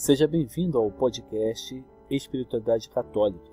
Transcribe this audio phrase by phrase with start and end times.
[0.00, 3.50] Seja bem-vindo ao podcast Espiritualidade Católica.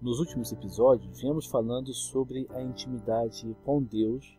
[0.00, 4.38] Nos últimos episódios, viemos falando sobre a intimidade com Deus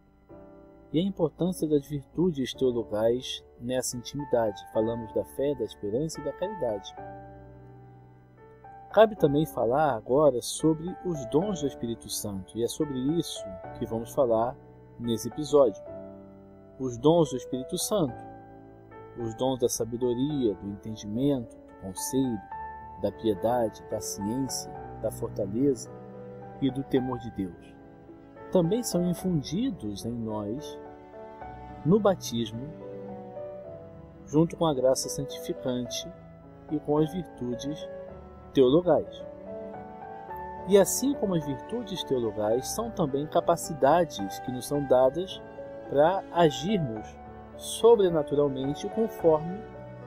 [0.91, 4.59] e a importância das virtudes teologais nessa intimidade.
[4.73, 6.95] Falamos da fé, da esperança e da caridade.
[8.91, 13.45] Cabe também falar agora sobre os dons do Espírito Santo, e é sobre isso
[13.77, 14.57] que vamos falar
[14.99, 15.83] nesse episódio.
[16.79, 18.34] Os dons do Espírito Santo,
[19.17, 22.41] os dons da sabedoria, do entendimento, do conselho,
[23.01, 25.89] da piedade, da ciência, da fortaleza
[26.61, 27.75] e do temor de Deus.
[28.51, 30.79] Também são infundidos em nós
[31.85, 32.67] no batismo,
[34.25, 36.07] junto com a graça santificante
[36.71, 37.87] e com as virtudes
[38.53, 39.23] teologais.
[40.67, 45.39] E assim como as virtudes teologais são também capacidades que nos são dadas
[45.89, 47.07] para agirmos
[47.57, 49.59] sobrenaturalmente conforme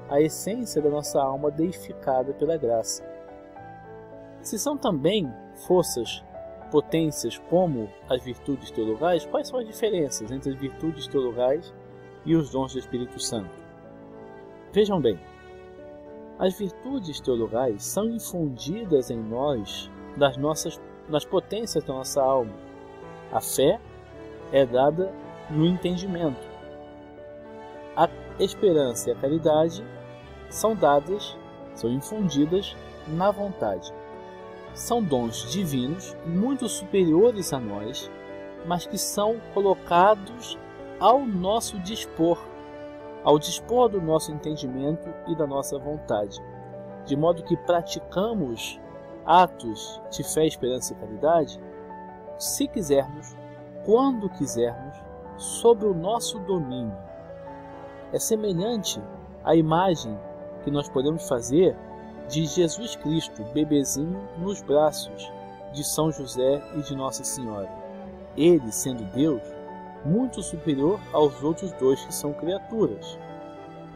[0.08, 3.04] a essência da nossa alma deificada pela graça.
[4.42, 5.32] Se são também
[5.66, 6.24] forças,
[6.70, 11.74] potências como as virtudes teologais, quais são as diferenças entre as virtudes teologais
[12.24, 13.50] e os dons do Espírito Santo?
[14.72, 15.18] Vejam bem,
[16.38, 22.52] as virtudes teologais são infundidas em nós das nossas nas potências da nossa alma.
[23.32, 23.80] A fé
[24.52, 25.12] é dada
[25.50, 26.47] no entendimento.
[27.98, 29.84] A esperança e a caridade
[30.48, 31.36] são dadas,
[31.74, 32.76] são infundidas
[33.08, 33.92] na vontade.
[34.72, 38.08] São dons divinos muito superiores a nós,
[38.64, 40.56] mas que são colocados
[41.00, 42.38] ao nosso dispor
[43.24, 46.40] ao dispor do nosso entendimento e da nossa vontade,
[47.04, 48.80] de modo que praticamos
[49.26, 51.60] atos de fé, esperança e caridade,
[52.38, 53.36] se quisermos,
[53.84, 54.96] quando quisermos,
[55.36, 56.96] sob o nosso domínio.
[58.12, 59.00] É semelhante
[59.44, 60.18] à imagem
[60.64, 61.76] que nós podemos fazer
[62.28, 65.32] de Jesus Cristo, bebezinho, nos braços
[65.72, 67.70] de São José e de Nossa Senhora.
[68.36, 69.42] Ele, sendo Deus,
[70.04, 73.18] muito superior aos outros dois que são criaturas.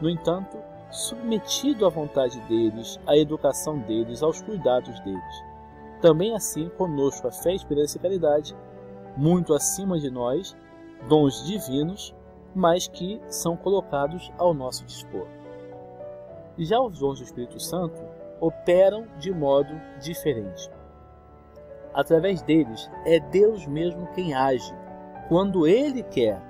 [0.00, 0.59] No entanto,
[0.91, 5.44] submetido à vontade deles, à educação deles, aos cuidados deles.
[6.00, 8.56] Também assim conosco a fé, esperança e caridade,
[9.16, 10.56] muito acima de nós,
[11.09, 12.15] dons divinos,
[12.54, 15.26] mas que são colocados ao nosso dispor.
[16.58, 18.02] Já os dons do Espírito Santo
[18.40, 20.70] operam de modo diferente.
[21.94, 24.74] Através deles, é Deus mesmo quem age,
[25.28, 26.41] quando Ele quer,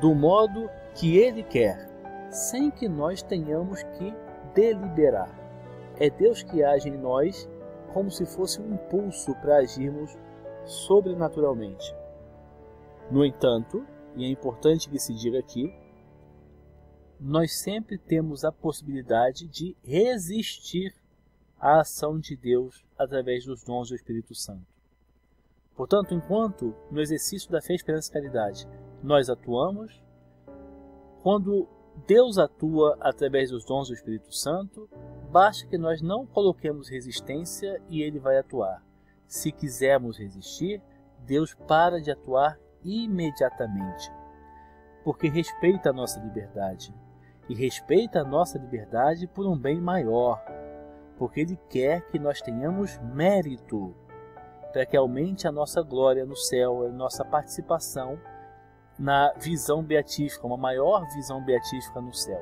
[0.00, 1.88] do modo que Ele quer,
[2.30, 4.14] sem que nós tenhamos que
[4.54, 5.30] deliberar.
[5.98, 7.48] É Deus que age em nós
[7.92, 10.16] como se fosse um impulso para agirmos
[10.64, 11.94] sobrenaturalmente.
[13.10, 13.84] No entanto,
[14.16, 15.72] e é importante que se diga aqui,
[17.18, 20.94] nós sempre temos a possibilidade de resistir
[21.58, 24.66] à ação de Deus através dos dons do Espírito Santo.
[25.74, 28.68] Portanto, enquanto no exercício da fé, esperança e caridade
[29.02, 30.02] nós atuamos,
[31.22, 31.68] quando
[32.06, 34.88] Deus atua através dos dons do Espírito Santo,
[35.30, 38.84] basta que nós não coloquemos resistência e ele vai atuar.
[39.26, 40.82] Se quisermos resistir,
[41.20, 44.12] Deus para de atuar imediatamente,
[45.04, 46.94] porque respeita a nossa liberdade
[47.48, 50.42] e respeita a nossa liberdade por um bem maior,
[51.16, 53.94] porque Ele quer que nós tenhamos mérito
[54.72, 58.18] para que aumente a nossa glória no céu, a nossa participação
[58.98, 62.40] na visão beatífica, uma maior visão beatífica no céu.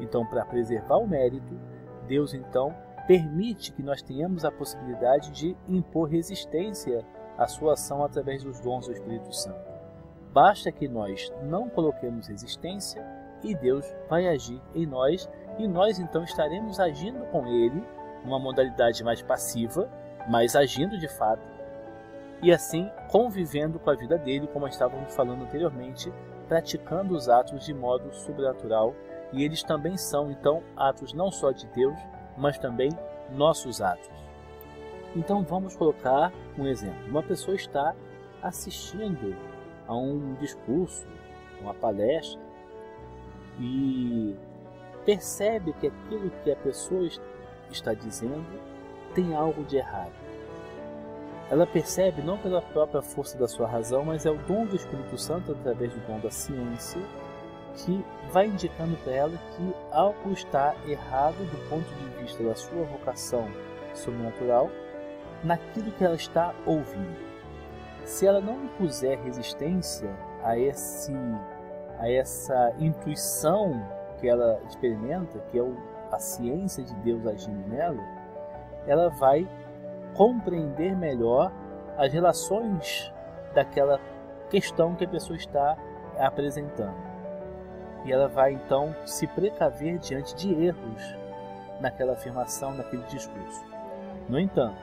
[0.00, 1.58] Então, para preservar o mérito,
[2.06, 2.74] Deus então
[3.06, 7.04] permite que nós tenhamos a possibilidade de impor resistência
[7.36, 9.67] à sua ação através dos dons do Espírito Santo.
[10.32, 13.04] Basta que nós não coloquemos resistência
[13.42, 15.28] e Deus vai agir em nós
[15.58, 17.82] e nós então estaremos agindo com Ele
[18.24, 19.88] numa modalidade mais passiva,
[20.28, 21.58] mas agindo de fato
[22.42, 26.12] e assim convivendo com a vida dele, como estávamos falando anteriormente,
[26.46, 28.94] praticando os atos de modo sobrenatural,
[29.32, 31.98] e eles também são então atos não só de Deus,
[32.36, 32.90] mas também
[33.30, 34.08] nossos atos.
[35.14, 37.08] Então vamos colocar um exemplo.
[37.08, 37.94] Uma pessoa está
[38.42, 39.36] assistindo
[39.88, 41.04] a um discurso,
[41.60, 42.40] uma palestra,
[43.58, 44.36] e
[45.04, 47.08] percebe que aquilo que a pessoa
[47.70, 48.46] está dizendo
[49.14, 50.28] tem algo de errado
[51.50, 55.16] ela percebe não pela própria força da sua razão, mas é o dom do Espírito
[55.16, 57.00] Santo através do dom da ciência
[57.74, 62.82] que vai indicando para ela que algo está errado do ponto de vista da sua
[62.84, 63.48] vocação
[63.94, 64.70] sobrenatural
[65.42, 67.27] naquilo que ela está ouvindo.
[68.08, 70.10] Se ela não impuser resistência
[70.42, 71.12] a esse
[71.98, 73.86] a essa intuição
[74.18, 75.62] que ela experimenta, que é
[76.10, 78.02] a ciência de Deus agindo nela,
[78.86, 79.46] ela vai
[80.14, 81.52] compreender melhor
[81.98, 83.12] as relações
[83.52, 84.00] daquela
[84.48, 85.76] questão que a pessoa está
[86.18, 86.96] apresentando.
[88.06, 91.16] E ela vai então se precaver diante de erros
[91.78, 93.62] naquela afirmação, naquele discurso.
[94.28, 94.78] No entanto,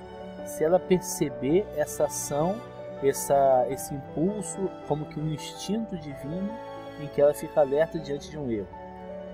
[0.45, 2.55] se ela perceber essa ação,
[3.03, 6.49] essa, esse impulso como que um instinto divino
[6.99, 8.67] em que ela fica alerta diante de um erro,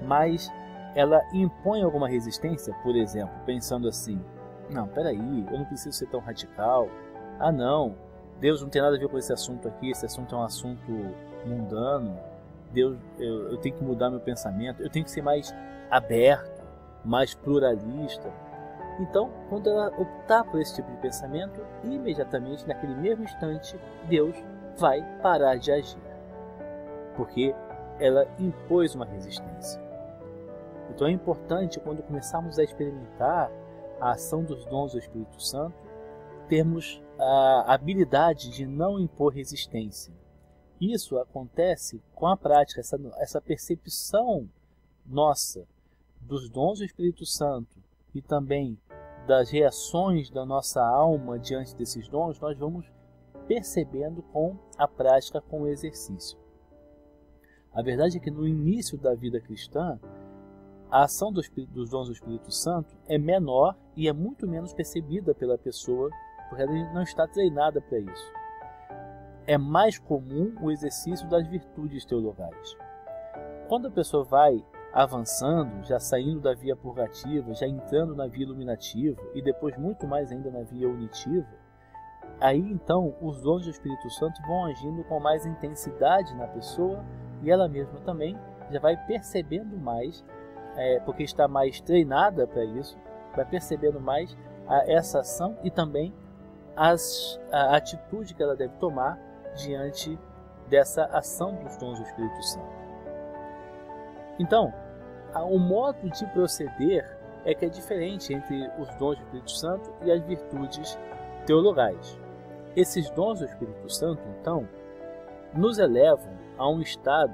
[0.02, 0.52] mas
[0.96, 4.20] ela impõe alguma resistência, por exemplo, pensando assim:
[4.70, 6.90] não, peraí, eu não preciso ser tão radical.
[7.40, 7.96] Ah, não,
[8.40, 10.92] Deus não tem nada a ver com esse assunto aqui, esse assunto é um assunto
[11.46, 12.18] mundano.
[12.72, 15.54] Deus, eu, eu tenho que mudar meu pensamento, eu tenho que ser mais
[15.90, 16.62] aberto,
[17.04, 18.32] mais pluralista.
[19.00, 24.36] Então, quando ela optar por esse tipo de pensamento, imediatamente, naquele mesmo instante, Deus
[24.78, 26.02] vai parar de agir.
[27.16, 27.56] Porque
[28.00, 29.82] ela impôs uma resistência.
[30.90, 33.52] Então é importante, quando começarmos a experimentar
[34.00, 35.76] a ação dos dons do Espírito Santo,
[36.50, 40.14] termos a habilidade de não impor resistência.
[40.80, 44.50] Isso acontece com a prática, essa, essa percepção
[45.06, 45.66] nossa
[46.20, 47.80] dos dons do Espírito Santo
[48.14, 48.78] e também
[49.28, 52.92] das reações da nossa alma diante desses dons, nós vamos
[53.48, 56.38] percebendo com a prática, com o exercício.
[57.74, 60.00] A verdade é que no início da vida cristã,
[60.90, 61.50] a ação dos,
[61.90, 66.10] dons do Espírito Santo é menor e é muito menos percebida pela pessoa,
[66.50, 68.34] porque ela não está treinada para isso.
[69.48, 72.76] É mais comum o exercício das virtudes teologais.
[73.70, 74.62] Quando a pessoa vai
[74.94, 80.32] avançando, já saindo da via purgativa, já entrando na via iluminativa e depois muito mais
[80.32, 81.48] ainda na via unitiva,
[82.40, 87.04] aí então os dons do Espírito Santo vão agindo com mais intensidade na pessoa
[87.42, 88.38] e ela mesma também
[88.70, 90.24] já vai percebendo mais,
[90.76, 92.98] é, porque está mais treinada para isso,
[93.36, 94.38] vai percebendo mais
[94.68, 96.14] a, essa ação e também
[96.76, 99.20] as, a atitude que ela deve tomar
[99.56, 100.18] diante
[100.70, 102.81] dessa ação dos dons do Espírito Santo.
[104.40, 104.74] Então,
[105.50, 110.12] o modo de proceder é que é diferente entre os dons do Espírito Santo e
[110.12, 110.98] as virtudes
[111.46, 112.20] teologais.
[112.76, 114.68] Esses dons do Espírito Santo, então,
[115.54, 117.34] nos elevam a um estado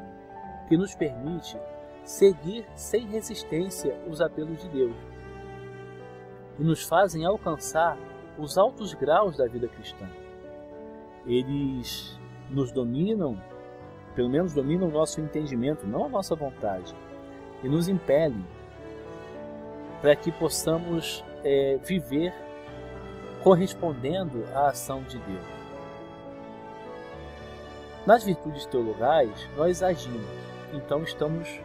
[0.67, 1.57] que nos permite
[2.03, 4.95] seguir sem resistência os apelos de Deus
[6.57, 7.97] e nos fazem alcançar
[8.37, 10.07] os altos graus da vida cristã.
[11.25, 13.37] Eles nos dominam
[14.17, 16.95] pelo menos domina o nosso entendimento, não a nossa vontade,
[17.63, 18.43] e nos impele
[20.01, 22.33] para que possamos é, viver
[23.43, 25.45] correspondendo à ação de Deus.
[28.07, 30.25] Nas virtudes teologais, nós agimos,
[30.73, 31.61] então estamos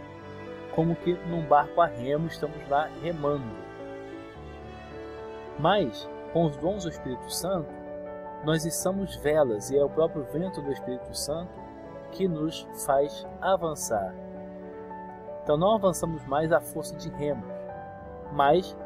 [0.74, 3.56] como que num barco a remo, estamos lá remando.
[5.58, 7.72] Mas, com os dons do Espírito Santo,
[8.44, 11.61] nós estamos velas e é o próprio vento do Espírito Santo
[12.12, 14.14] que nos faz avançar.
[15.42, 17.50] Então não avançamos mais à força de remos,
[18.32, 18.76] mas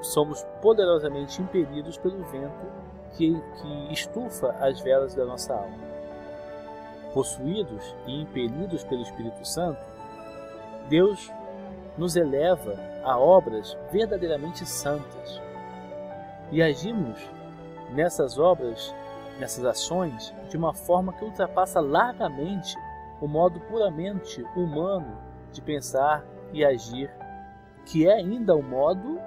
[0.00, 2.66] somos poderosamente impelidos pelo vento
[3.12, 5.86] que, que estufa as velas da nossa alma.
[7.12, 9.80] Possuídos e impelidos pelo Espírito Santo,
[10.88, 11.32] Deus
[11.96, 15.40] nos eleva a obras verdadeiramente santas
[16.52, 17.18] e agimos
[17.92, 18.94] nessas obras
[19.38, 22.76] nessas ações de uma forma que ultrapassa largamente
[23.20, 25.18] o modo puramente humano
[25.52, 27.10] de pensar e agir,
[27.84, 29.18] que é ainda o modo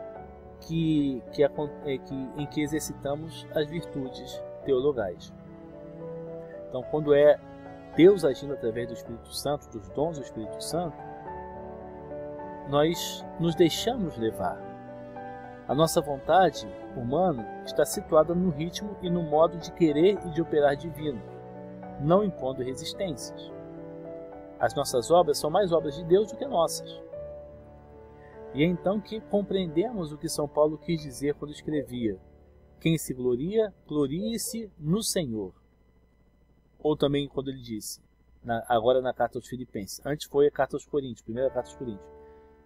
[0.61, 1.49] que, que, é,
[1.97, 5.33] que, em que exercitamos as virtudes teologais.
[6.67, 7.39] Então, quando é
[7.95, 10.97] Deus agindo através do Espírito Santo, dos dons do Espírito Santo,
[12.69, 14.68] nós nos deixamos levar
[15.69, 20.41] a nossa vontade humana está situada no ritmo e no modo de querer e de
[20.41, 21.21] operar divino,
[22.01, 23.51] não impondo resistências.
[24.59, 26.89] As nossas obras são mais obras de Deus do que nossas.
[28.55, 32.19] E é então que compreendemos o que São Paulo quis dizer quando escrevia:
[32.79, 35.53] Quem se gloria, glorie-se no Senhor.
[36.79, 38.01] Ou também quando ele disse,
[38.43, 41.77] na, agora na carta aos Filipenses, antes foi a carta aos Coríntios, primeira carta aos
[41.77, 42.09] Coríntios.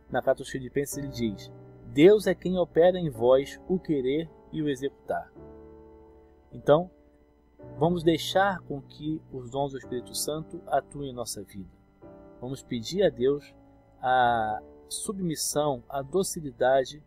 [0.10, 1.52] Na carta aos Filipenses ele diz:
[1.94, 5.32] Deus é quem opera em vós o querer e o executar.
[6.52, 6.90] Então,
[7.78, 11.70] vamos deixar com que os dons do Espírito Santo atuem em nossa vida.
[12.42, 13.54] Vamos pedir a Deus
[14.02, 14.60] a
[14.90, 17.04] submissão, a docilidade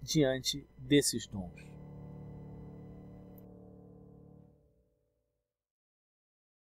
[0.00, 1.77] diante desses dons.